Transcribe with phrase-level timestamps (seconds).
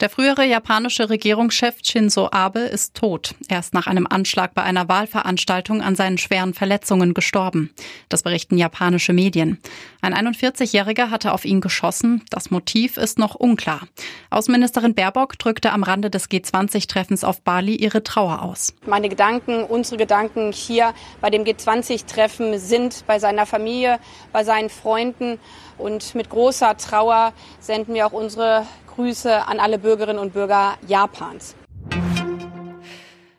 [0.00, 3.34] Der frühere japanische Regierungschef Shinzo Abe ist tot.
[3.48, 7.74] Er ist nach einem Anschlag bei einer Wahlveranstaltung an seinen schweren Verletzungen gestorben.
[8.08, 9.58] Das berichten japanische Medien.
[10.00, 12.24] Ein 41-Jähriger hatte auf ihn geschossen.
[12.30, 13.82] Das Motiv ist noch unklar.
[14.30, 18.72] Außenministerin Baerbock drückte am Rande des G20-Treffens auf Bali ihre Trauer aus.
[18.86, 23.98] Meine Gedanken, unsere Gedanken hier bei dem G20-Treffen sind bei seiner Familie,
[24.32, 25.38] bei seinen Freunden.
[25.76, 28.66] Und mit großer Trauer senden wir auch unsere
[29.00, 31.54] Grüße an alle Bürgerinnen und Bürger Japans.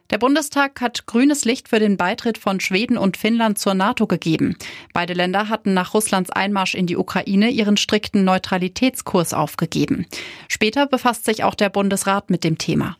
[0.09, 4.57] Der Bundestag hat grünes Licht für den Beitritt von Schweden und Finnland zur NATO gegeben.
[4.91, 10.07] Beide Länder hatten nach Russlands Einmarsch in die Ukraine ihren strikten Neutralitätskurs aufgegeben.
[10.47, 12.97] Später befasst sich auch der Bundesrat mit dem Thema.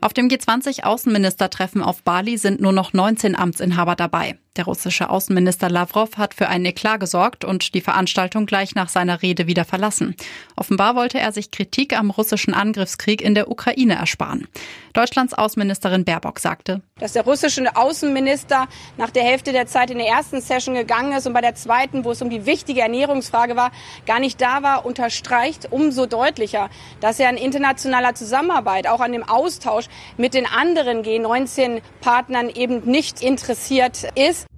[0.00, 4.38] Auf dem G20-Außenministertreffen auf Bali sind nur noch 19 Amtsinhaber dabei.
[4.56, 9.22] Der russische Außenminister Lavrov hat für einen Eklat gesorgt und die Veranstaltung gleich nach seiner
[9.22, 10.16] Rede wieder verlassen.
[10.56, 14.48] Offenbar wollte er sich Kritik am russischen Angriffskrieg in der Ukraine ersparen.
[14.92, 20.08] Deutschlands Außenministerin Baerbock sagte, dass der russische Außenminister nach der Hälfte der Zeit in der
[20.08, 23.70] ersten Session gegangen ist und bei der zweiten, wo es um die wichtige Ernährungsfrage war,
[24.04, 29.22] gar nicht da war, unterstreicht umso deutlicher, dass er an internationaler Zusammenarbeit, auch an dem
[29.22, 34.49] Austausch mit den anderen G19-Partnern eben nicht interessiert ist.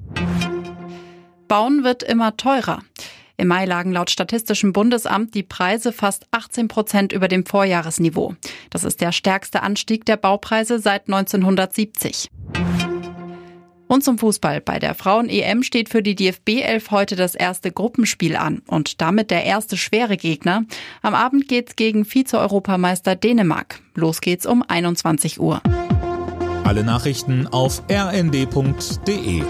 [1.53, 2.79] Bauen wird immer teurer.
[3.37, 8.37] Im Mai lagen laut Statistischem Bundesamt die Preise fast 18 Prozent über dem Vorjahresniveau.
[8.71, 12.29] Das ist der stärkste Anstieg der Baupreise seit 1970.
[13.87, 14.63] Und zum Fußball.
[14.63, 19.31] Bei der Frauen-EM steht für die DFB 11 heute das erste Gruppenspiel an und damit
[19.31, 20.65] der erste schwere Gegner.
[21.03, 23.83] Am Abend geht's gegen Vize-Europameister Dänemark.
[23.95, 25.61] Los geht's um 21 Uhr.
[26.65, 29.43] Alle Nachrichten auf rnd.de